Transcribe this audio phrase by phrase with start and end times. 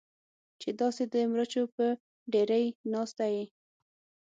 [0.61, 1.85] چې داسې د مرچو په
[2.33, 3.45] ډېرۍ ناسته یې.